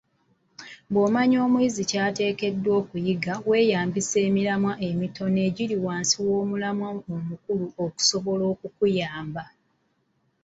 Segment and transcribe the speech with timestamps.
[0.91, 9.43] Bw’omanya omuyizi ky’ateekeddwa okuyiga, weeyambisa emiramwa emitono egiri wansi w’omulamwa omukulu okusobola okukuyamba